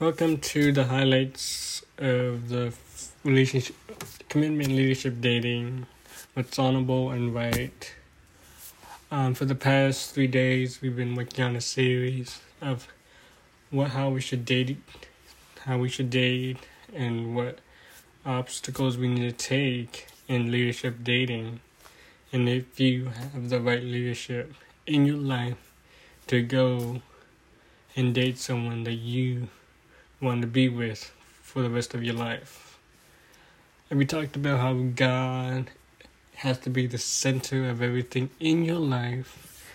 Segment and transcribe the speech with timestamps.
[0.00, 2.72] Welcome to the highlights of the
[3.24, 3.74] relationship,
[4.28, 5.88] commitment, leadership, dating,
[6.34, 7.96] what's honorable and right.
[9.10, 12.86] Um, for the past three days, we've been working on a series of
[13.72, 14.76] what how we should date,
[15.64, 16.58] how we should date,
[16.94, 17.58] and what
[18.24, 21.58] obstacles we need to take in leadership dating,
[22.32, 24.54] and if you have the right leadership
[24.86, 25.72] in your life
[26.28, 27.02] to go
[27.96, 29.48] and date someone that you
[30.20, 32.78] want to be with for the rest of your life.
[33.90, 35.70] And we talked about how God
[36.36, 39.74] has to be the center of everything in your life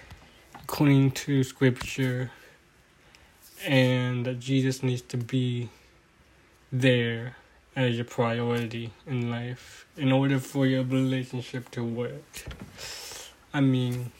[0.56, 2.32] according to scripture
[3.66, 5.70] and that Jesus needs to be
[6.72, 7.36] there
[7.76, 12.46] as your priority in life in order for your relationship to work.
[13.54, 14.12] I mean,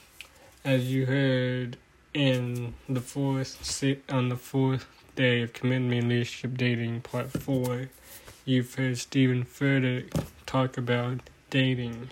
[0.64, 1.76] as you heard
[2.12, 7.88] in the fourth on the fourth day of commitment leadership dating part four,
[8.44, 12.10] you've heard Steven Furtick talk about dating.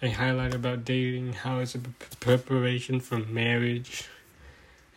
[0.00, 1.80] A highlight about dating, how it's a
[2.20, 4.04] preparation for marriage,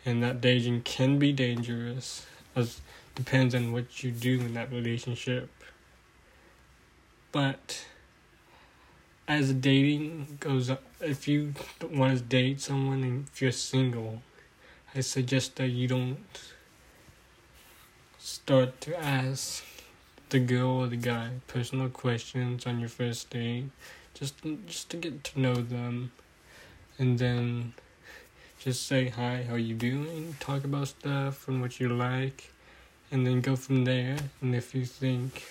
[0.06, 2.80] and that dating can be dangerous, as
[3.16, 5.50] depends on what you do in that relationship.
[7.32, 7.84] But
[9.26, 14.22] as dating goes up, if you want to date someone and if you're single,
[14.94, 16.18] I suggest that you don't
[18.22, 19.64] start to ask
[20.28, 23.64] the girl or the guy personal questions on your first date,
[24.14, 24.34] just
[24.66, 26.12] just to get to know them,
[26.98, 27.74] and then
[28.60, 30.36] just say hi, how you doing?
[30.38, 32.52] Talk about stuff and what you like,
[33.10, 34.16] and then go from there.
[34.40, 35.44] And if you think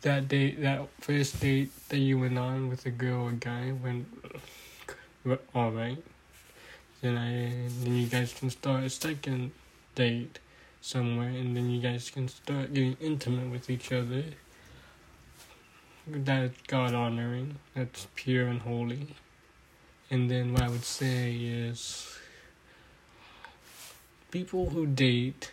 [0.00, 4.06] that date, that first date that you went on with a girl or guy went
[5.54, 6.02] all right,
[7.02, 7.52] then I
[7.84, 9.52] then you guys can start a second
[9.94, 10.38] date
[10.80, 14.24] somewhere, and then you guys can start getting intimate with each other.
[16.06, 17.56] That's God honoring.
[17.74, 19.08] That's pure and holy.
[20.10, 22.16] And then what I would say is
[24.30, 25.52] people who date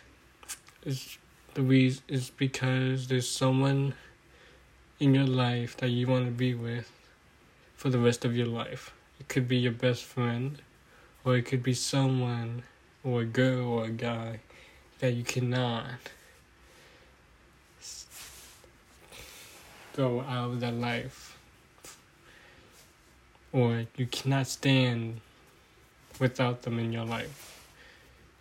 [0.84, 1.18] is
[1.54, 3.94] the reason is because there's someone
[5.00, 6.90] in your life that you want to be with
[7.74, 8.92] for the rest of your life.
[9.18, 10.60] It could be your best friend,
[11.24, 12.62] or it could be someone,
[13.02, 14.40] or a girl or a guy
[15.00, 15.84] that you cannot.
[19.96, 21.36] Go out of that life.
[23.52, 25.20] Or you cannot stand
[26.18, 27.68] without them in your life.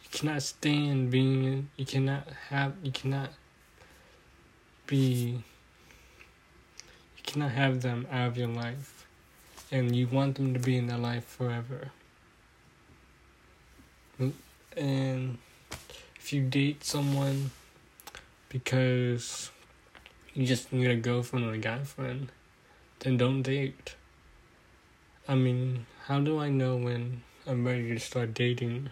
[0.04, 3.30] You cannot stand being you cannot have you cannot
[4.88, 5.44] be
[7.18, 9.06] you cannot have them out of your life.
[9.72, 11.92] And you want them to be in their life forever.
[14.76, 15.38] And
[16.24, 17.52] if you date someone
[18.48, 19.52] because
[20.34, 22.32] you just need a girlfriend or a guy friend,
[23.00, 23.96] then don't date.
[25.28, 28.90] I mean, how do I know when I'm ready to start dating?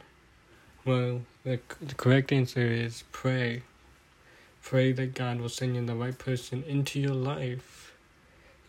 [0.84, 3.64] Well, the, the correct answer is pray.
[4.62, 7.94] Pray that God will send you the right person into your life.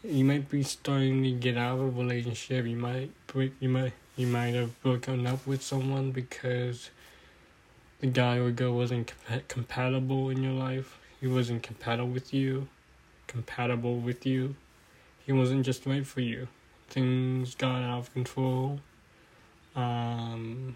[0.05, 2.65] You might be starting to get out of a relationship.
[2.67, 3.55] You might break.
[3.59, 6.91] you might you might have broken up with someone because
[8.03, 10.99] the guy or girl wasn't comp- compatible in your life.
[11.21, 12.67] He wasn't compatible with you,
[13.29, 14.57] compatible with you.
[15.25, 16.49] He wasn't just right for you.
[16.89, 18.81] Things got out of control.
[19.77, 20.75] Um,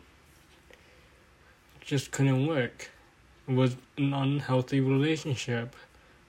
[1.81, 2.91] just couldn't work.
[3.49, 5.75] It was an unhealthy relationship.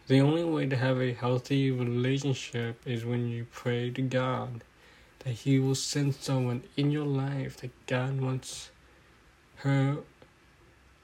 [0.08, 4.64] The only way to have a healthy relationship is when you pray to God
[5.20, 8.72] that He will send someone in your life that God wants
[9.58, 9.98] her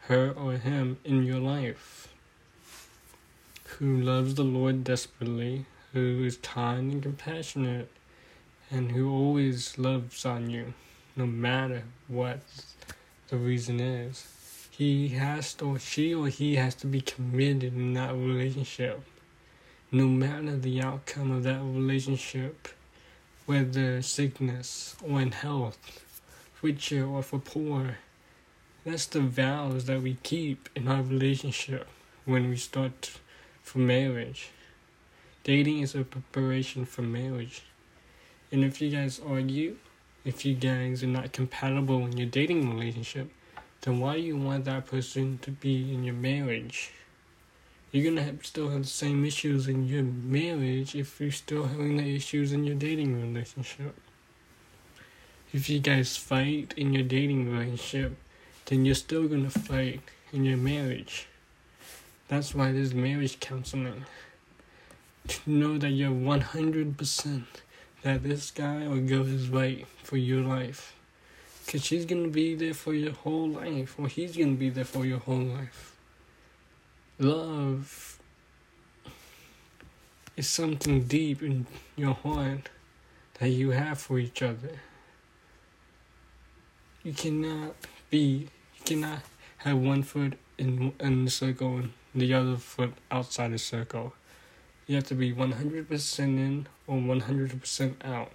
[0.08, 2.10] her or him in your life
[3.78, 7.90] who loves the Lord desperately, who is kind and compassionate,
[8.70, 10.74] and who always loves on you,
[11.16, 12.42] no matter what
[13.30, 14.28] the reason is.
[14.70, 19.02] He has to, or she or he has to be committed in that relationship,
[19.92, 22.68] no matter the outcome of that relationship,
[23.46, 26.04] whether sickness or in health,
[26.62, 27.98] richer or for poor
[28.86, 31.88] that's the vows that we keep in our relationship
[32.26, 33.12] when we start
[33.62, 34.50] for marriage.
[35.44, 37.64] Dating is a preparation for marriage.
[38.52, 39.78] And if you guys argue,
[40.26, 43.30] if you guys are not compatible in your dating relationship,
[43.82, 46.92] then why do you want that person to be in your marriage?
[47.92, 51.98] You're gonna have, still have the same issues in your marriage if you're still having
[51.98, 53.96] the issues in your dating relationship.
[55.54, 58.18] If you guys fight in your dating relationship,
[58.74, 61.28] then you're still gonna fight in your marriage.
[62.28, 64.06] That's why there's marriage counseling.
[65.28, 67.44] To know that you're 100%
[68.02, 70.96] that this guy or girl is right for your life.
[71.64, 75.06] Because she's to be there for your whole life, or he's to be there for
[75.06, 75.96] your whole life.
[77.20, 78.18] Love
[80.36, 82.70] is something deep in your heart
[83.40, 84.80] that you have for each other.
[87.04, 87.76] You cannot
[88.10, 88.48] be,
[88.86, 89.20] cannot
[89.58, 94.14] have one foot in, in the circle and the other foot outside the circle.
[94.88, 98.32] You have to be 100% in or 100% out.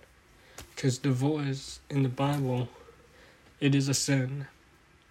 [0.74, 2.68] Because divorce in the Bible,
[3.60, 4.46] it is a sin.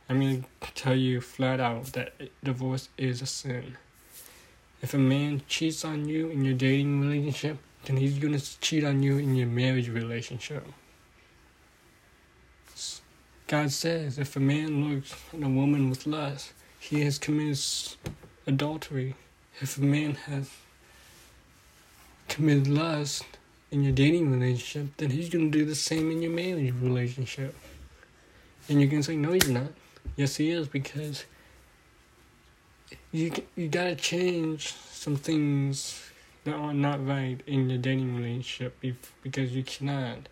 [0.10, 2.14] I'm going to tell you flat out that
[2.44, 3.78] divorce is a sin.
[4.82, 8.84] If a man cheats on you in your dating relationship, then he's going to cheat
[8.84, 10.66] on you in your marriage relationship.
[13.48, 17.96] God says if a man looks at a woman with lust, he has committed
[18.46, 19.16] adultery.
[19.62, 20.50] If a man has
[22.28, 23.24] committed lust
[23.72, 27.56] in your dating relationship, then he's going to do the same in your marriage relationship.
[28.68, 29.72] And going to say, no, he's not.
[30.18, 31.26] Yes, he is, because
[33.12, 36.02] you you gotta change some things
[36.44, 38.78] that are not right in your dating relationship
[39.22, 40.30] because you cannot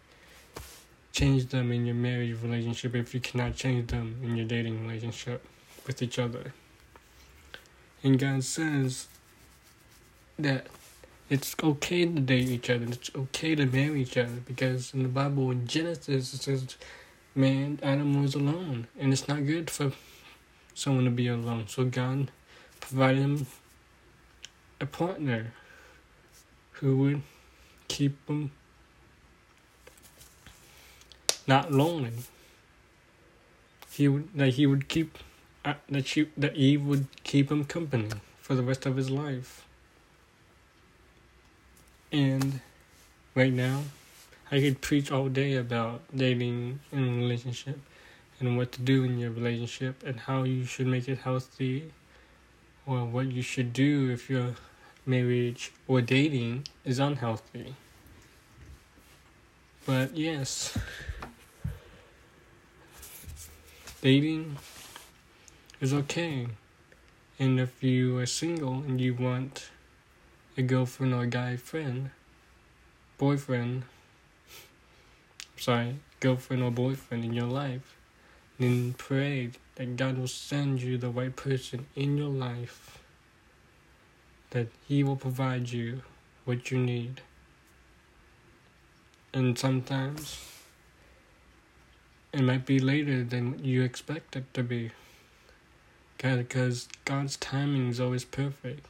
[1.15, 5.47] change them in your marriage relationship if you cannot change them in your dating relationship
[5.87, 6.53] with each other.
[8.03, 9.07] And God says
[10.37, 10.67] that
[11.29, 15.09] it's okay to date each other, it's okay to marry each other because in the
[15.09, 16.75] Bible in Genesis it says
[17.33, 19.93] man Adam was alone and it's not good for
[20.73, 21.65] someone to be alone.
[21.69, 22.29] So God
[22.81, 23.47] provided him
[24.81, 25.53] a partner
[26.73, 27.21] who would
[27.87, 28.51] keep him
[31.47, 32.13] not lonely.
[33.91, 35.17] He would that he would keep
[35.63, 38.09] uh, that she that Eve would keep him company
[38.39, 39.65] for the rest of his life.
[42.11, 42.61] And
[43.33, 43.83] right now,
[44.51, 47.79] I could preach all day about dating and relationship
[48.39, 51.91] and what to do in your relationship and how you should make it healthy
[52.85, 54.55] or what you should do if your
[55.05, 57.75] marriage or dating is unhealthy.
[59.85, 60.77] But yes,
[64.05, 64.55] dating
[65.81, 66.45] is okay.
[67.39, 69.71] And if you are single and you want
[70.55, 72.11] a girlfriend or a guy friend,
[73.17, 73.81] boyfriend,
[75.57, 77.97] sorry, girlfriend or boyfriend in your life,
[78.59, 82.99] then pray that God will send you the right person in your life,
[84.51, 86.03] that He will provide you
[86.43, 87.21] what you need.
[89.33, 90.54] And sometimes
[92.35, 94.91] it might be later than you expect it to be.
[96.17, 98.85] Because God's timing is always perfect.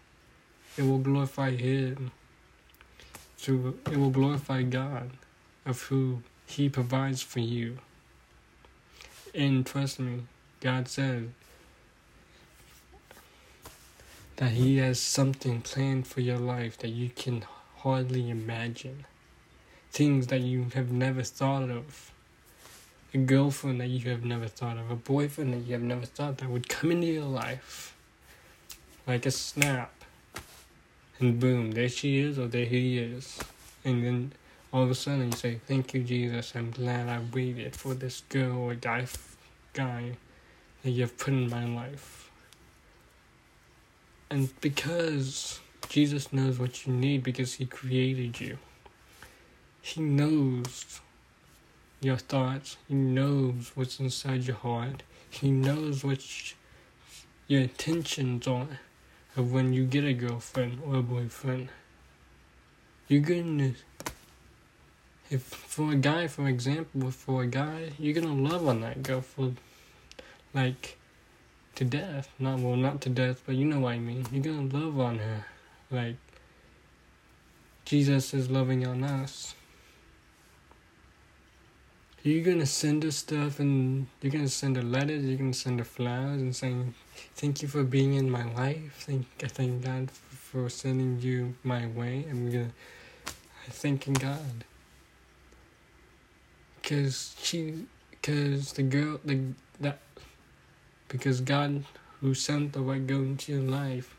[0.77, 2.11] It will glorify Him.
[3.37, 5.11] So it will glorify God
[5.63, 7.77] of who He provides for you.
[9.35, 10.23] And trust me,
[10.59, 11.31] God said
[14.37, 17.45] that He has something planned for your life that you can
[17.77, 19.05] hardly imagine.
[19.91, 22.11] Things that you have never thought of.
[23.15, 24.91] A girlfriend that you have never thought of.
[24.91, 27.95] A boyfriend that you have never thought that would come into your life
[29.07, 29.93] like a snap.
[31.19, 33.39] And boom, there she is or there he is.
[33.85, 34.33] And then
[34.73, 36.51] all of a sudden you say, Thank you, Jesus.
[36.57, 39.05] I'm glad I waited for this girl or guy,
[39.71, 40.17] guy
[40.83, 42.29] that you have put in my life.
[44.29, 48.57] And because Jesus knows what you need because He created you,
[49.81, 50.99] He knows
[52.01, 56.21] your thoughts, He knows what's inside your heart, He knows what
[57.47, 58.79] your intentions are
[59.35, 61.69] of when you get a girlfriend or a boyfriend.
[63.07, 63.73] You're gonna,
[65.29, 69.21] if for a guy, for example, for a guy, you're gonna love on that girl
[69.21, 69.53] for
[70.53, 70.97] like
[71.75, 72.29] to death.
[72.39, 74.25] Not well, not to death, but you know what I mean.
[74.31, 75.45] You're gonna love on her,
[75.91, 76.15] like
[77.83, 79.53] Jesus is loving on us.
[82.25, 85.23] You're gonna send her stuff, and you're gonna send her letters.
[85.23, 86.95] You're gonna send her flowers and saying,
[87.35, 89.05] "Thank you for being in my life.
[89.05, 92.73] Thank I thank God for sending you my way." I'm gonna
[93.67, 94.65] I thank God
[96.81, 99.41] because she, because the girl, the
[99.79, 99.99] that
[101.07, 101.85] because God,
[102.21, 104.17] who sent the right girl into your life,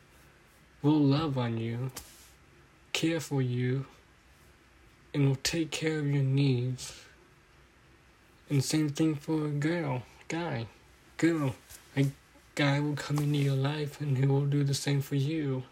[0.80, 1.90] will love on you,
[2.92, 3.86] care for you,
[5.12, 7.05] and will take care of your needs.
[8.49, 10.67] And same thing for a girl, guy,
[11.17, 11.57] girl.
[11.97, 12.07] A
[12.55, 15.65] guy will come into your life and who will do the same for you.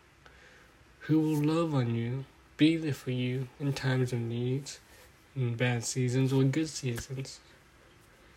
[1.01, 2.25] Who will love on you,
[2.57, 4.81] be there for you in times of needs,
[5.37, 7.39] in bad seasons or good seasons.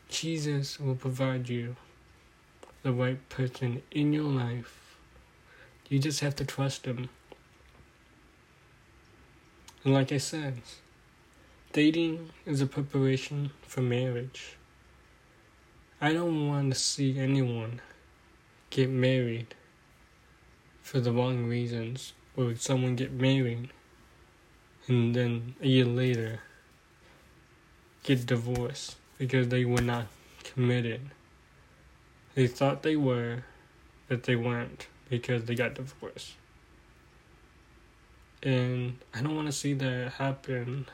[0.10, 1.76] Jesus will provide you
[2.84, 4.98] the right person in your life.
[5.90, 7.10] You just have to trust him.
[9.84, 10.62] And like I said,
[11.74, 14.58] dating is a preparation for marriage.
[16.00, 17.82] I don't want to see anyone
[18.70, 19.56] get married
[20.82, 23.70] for the wrong reasons, or someone get married
[24.88, 26.40] and then a year later
[28.04, 30.08] get divorced because they were not
[30.44, 31.02] committed.
[32.36, 33.44] They thought they were,
[34.08, 36.34] but they weren't because they got divorced.
[38.44, 40.88] And I don't want to see that happen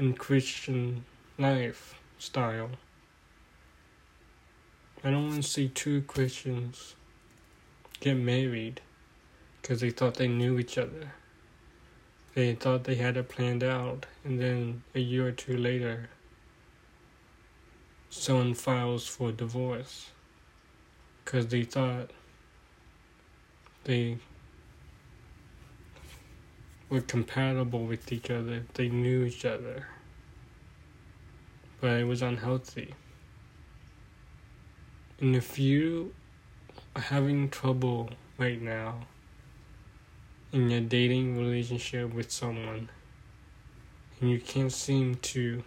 [0.00, 1.04] in Christian
[1.36, 2.70] lifestyle.
[5.04, 6.94] I don't want to see two Christians
[8.00, 8.80] get married
[9.60, 11.12] because they thought they knew each other.
[12.34, 16.08] They thought they had it planned out, and then a year or two later,
[18.08, 20.12] someone files for divorce
[21.24, 22.10] because they thought
[23.84, 24.16] they
[26.90, 29.86] were compatible with each other, they knew each other,
[31.80, 32.94] but it was unhealthy.
[35.20, 36.12] And if you
[36.96, 39.06] are having trouble right now
[40.52, 42.88] in your dating relationship with someone
[44.20, 45.62] and you can't seem to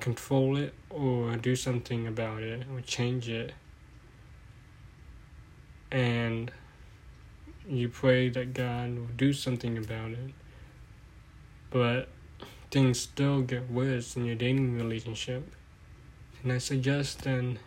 [0.00, 3.52] control it or do something about it or change it
[5.90, 6.50] and
[7.68, 10.32] you pray that God will do something about it.
[11.70, 12.08] But
[12.70, 15.52] things still get worse in your dating relationship.
[16.42, 17.58] And I suggest then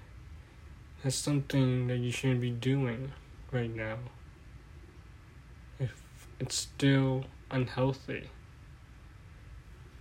[1.03, 3.11] that's something that you shouldn't be doing
[3.51, 3.97] right now.
[5.79, 6.03] If
[6.39, 8.29] it's still unhealthy,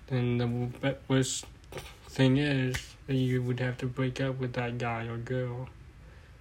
[0.08, 1.44] then the worst
[2.08, 2.76] thing is
[3.06, 5.68] that you would have to break up with that guy or girl.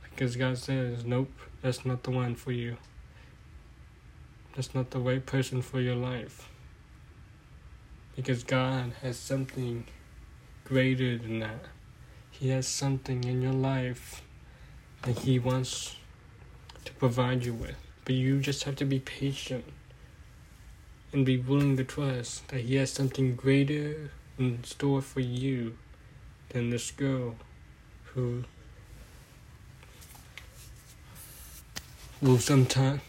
[0.04, 2.78] Because God says, nope, that's not the one for you.
[4.58, 6.50] That's not the right person for your life.
[8.16, 9.86] Because God has something
[10.64, 11.66] greater than that.
[12.32, 14.24] He has something in your life
[15.04, 15.98] that He wants
[16.86, 17.76] to provide you with.
[18.04, 19.66] But you just have to be patient
[21.14, 24.10] and be willing to trust that He has something greater
[24.40, 25.78] in store for you
[26.50, 27.36] than this girl
[28.16, 28.44] who
[32.24, 33.02] will sometime,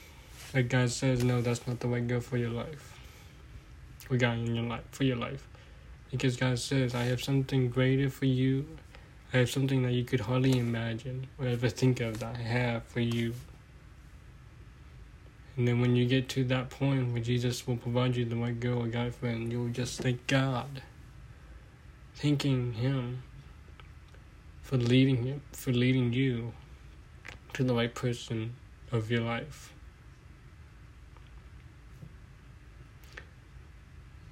[0.59, 2.99] like God says, no, that's not the right girl for your life.
[4.11, 5.47] Or guy in your life, for your life.
[6.11, 8.67] Because God says, I have something greater for you.
[9.33, 12.85] I have something that you could hardly imagine or ever think of that I have
[12.85, 13.35] for you
[15.59, 18.59] and then when you get to that point where Jesus will provide you the right
[18.59, 20.83] girl or guy friend, you'll just thank God.
[22.15, 23.25] Thanking Him
[24.63, 26.53] for leading you, for leading you
[27.55, 28.55] to the right person
[28.93, 29.73] of your life.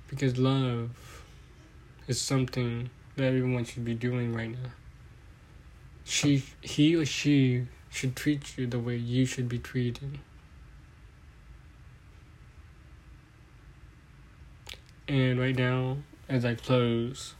[0.08, 0.90] Because love
[2.06, 4.70] is something that everyone should be doing right now.
[6.04, 10.18] She, he or she should treat you the way you should be treated.
[15.08, 15.98] And right now,
[16.28, 17.34] as I close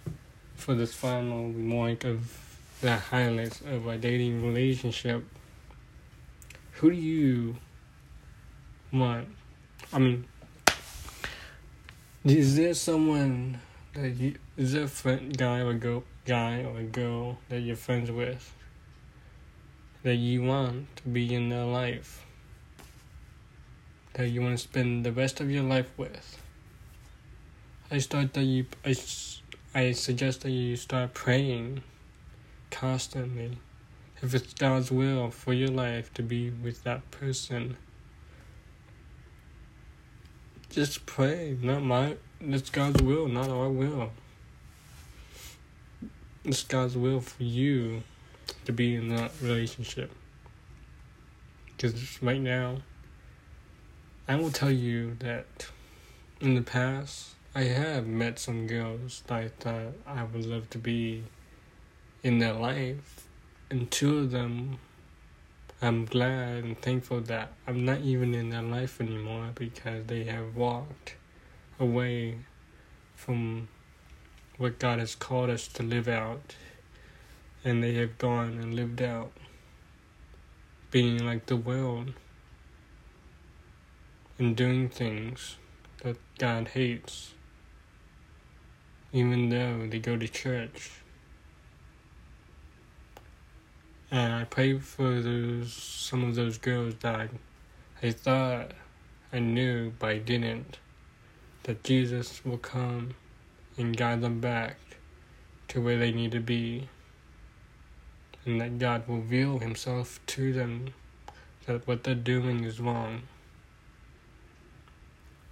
[0.54, 2.38] for this final remark of
[2.80, 5.24] the highlights of our dating relationship,
[6.72, 7.56] who do you
[8.92, 9.28] want?
[9.92, 10.26] I mean,
[12.28, 13.60] is there someone
[13.94, 18.10] that you is there a friend guy or girl guy or girl that you're friends
[18.10, 18.52] with
[20.02, 22.26] that you want to be in their life
[24.14, 26.42] that you want to spend the rest of your life with?
[27.92, 28.96] I start that you I,
[29.72, 31.84] I suggest that you start praying
[32.72, 33.58] constantly
[34.20, 37.76] if it's God's will for your life to be with that person.
[40.76, 44.10] Just pray, not my it's God's will, not our will.
[46.44, 48.02] It's God's will for you
[48.66, 50.10] to be in that relationship.
[51.68, 52.82] Because right now,
[54.28, 55.68] I will tell you that
[56.42, 60.78] in the past, I have met some girls that I thought I would love to
[60.78, 61.24] be
[62.22, 63.26] in their life,
[63.70, 64.76] and two of them
[65.82, 70.56] I'm glad and thankful that I'm not even in their life anymore because they have
[70.56, 71.16] walked
[71.78, 72.38] away
[73.14, 73.68] from
[74.56, 76.56] what God has called us to live out,
[77.62, 79.32] and they have gone and lived out
[80.90, 82.14] being like the world
[84.38, 85.56] and doing things
[86.02, 87.34] that God hates,
[89.12, 90.90] even though they go to church.
[94.10, 97.30] And I pray for those some of those girls that
[98.02, 98.72] I thought
[99.32, 100.78] I knew but I didn't
[101.64, 103.14] that Jesus will come
[103.76, 104.78] and guide them back
[105.68, 106.88] to where they need to be
[108.44, 110.94] and that God will reveal himself to them
[111.66, 113.22] that what they're doing is wrong.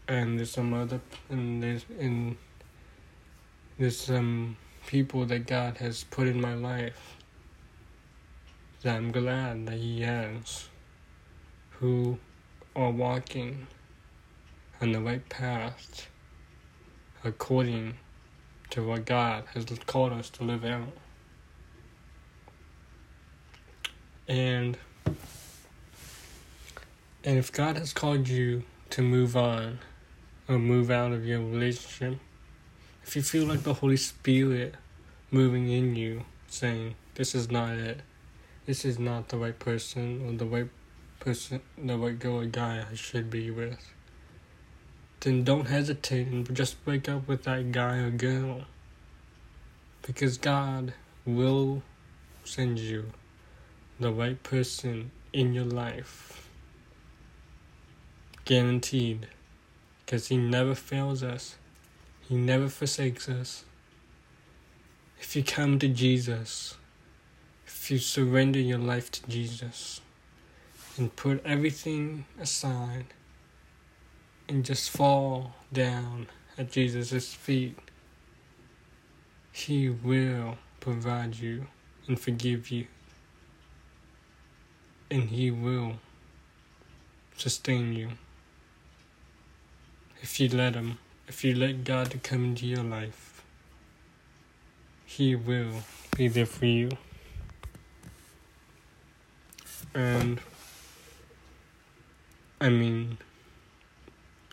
[0.06, 2.37] And there's some other and there's in
[3.78, 4.56] there's some
[4.87, 7.13] people that God has put in my life
[8.86, 10.68] I'm glad that He has,
[11.70, 12.18] who
[12.76, 13.66] are walking
[14.80, 16.08] on the right path
[17.22, 17.94] according
[18.70, 20.92] to what God has called us to live out.
[24.28, 24.76] And
[27.24, 29.78] and if God has called you to move on
[30.46, 32.18] or move out of your relationship,
[33.02, 34.74] if you feel like the Holy Spirit
[35.30, 38.00] moving in you, saying, This is not it,
[38.66, 40.68] this is not the right person or the right
[41.21, 43.92] person, the right girl or guy I should be with,
[45.21, 48.64] then don't hesitate and just break up with that guy or girl.
[50.02, 50.92] Because God
[51.25, 51.83] will
[52.44, 53.11] send you
[53.99, 56.49] the right person in your life.
[58.44, 59.28] Guaranteed.
[60.04, 61.56] Because He never fails us,
[62.28, 63.64] He never forsakes us.
[65.18, 66.76] If you come to Jesus,
[67.75, 70.00] if you surrender your life to Jesus
[70.97, 73.07] and put everything aside
[74.49, 77.76] and just fall down at Jesus' feet,
[79.52, 81.66] He will provide you
[82.07, 82.87] and forgive you.
[85.11, 85.97] And He will
[87.37, 88.11] sustain you.
[90.23, 93.43] If you let Him, if you let God come into your life,
[95.04, 95.82] He will
[96.17, 96.91] be there for you.
[99.95, 100.41] And
[102.61, 103.19] I mean,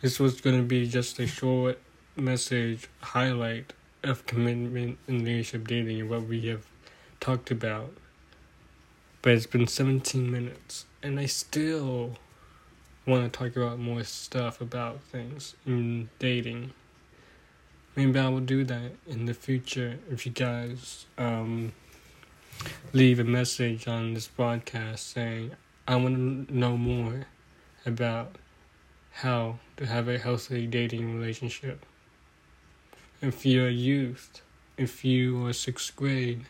[0.01, 1.79] this was going to be just a short
[2.15, 3.73] message highlight
[4.03, 6.65] of commitment and leadership dating and what we have
[7.19, 7.93] talked about.
[9.21, 12.17] But it's been 17 minutes, and I still
[13.05, 16.73] want to talk about more stuff about things in dating.
[17.95, 21.73] Maybe I will do that in the future if you guys um,
[22.93, 25.51] leave a message on this broadcast saying,
[25.87, 27.25] I want to know more
[27.85, 28.35] about
[29.11, 31.85] how to have a healthy dating relationship.
[33.21, 34.41] If you're a youth,
[34.77, 36.45] if you are sixth grade,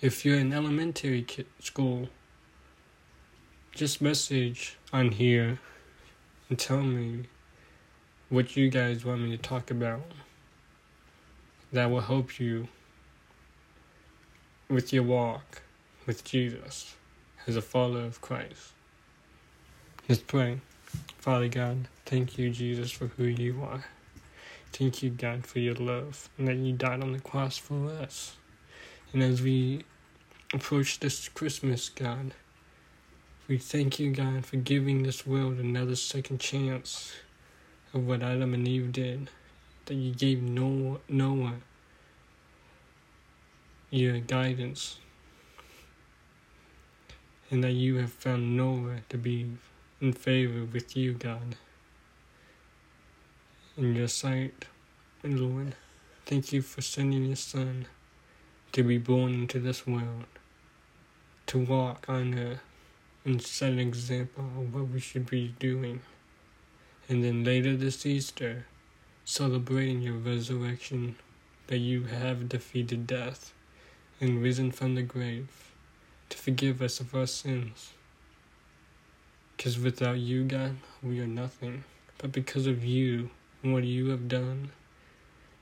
[0.00, 1.26] if you're in elementary
[1.60, 2.08] school,
[3.72, 5.58] just message on here
[6.48, 7.24] and tell me
[8.28, 10.02] what you guys want me to talk about.
[11.72, 12.68] That will help you
[14.72, 15.60] with your walk
[16.06, 16.94] with Jesus
[17.46, 18.72] as a follower of Christ.
[20.08, 20.60] Let's pray.
[21.18, 23.84] Father God, thank you, Jesus, for who you are.
[24.72, 28.36] Thank you, God, for your love and that you died on the cross for us.
[29.12, 29.84] And as we
[30.54, 32.32] approach this Christmas, God,
[33.48, 37.12] we thank you, God, for giving this world another second chance
[37.92, 39.28] of what Adam and Eve did.
[39.84, 41.56] That you gave Noah, Noah
[43.92, 44.96] your guidance
[47.50, 49.50] and that you have found Noah to be
[50.00, 51.56] in favor with you, God.
[53.76, 54.64] In your sight,
[55.22, 55.74] and Lord,
[56.24, 57.84] thank you for sending your Son
[58.72, 60.24] to be born into this world,
[61.48, 62.60] to walk on earth
[63.26, 66.00] and set an example of what we should be doing.
[67.10, 68.64] And then later this Easter,
[69.26, 71.16] celebrating your resurrection,
[71.66, 73.52] that you have defeated death
[74.22, 75.48] and risen from the grave
[76.28, 77.90] to forgive us of our sins.
[79.56, 81.82] Because without you, God, we are nothing.
[82.18, 83.30] But because of you
[83.62, 84.70] and what you have done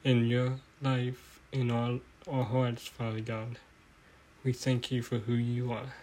[0.05, 3.59] in your life, in our, our hearts, Father God,
[4.45, 5.95] we thank you for who you are.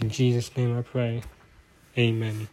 [0.00, 1.22] In Jesus' name I pray.
[1.96, 2.48] Amen.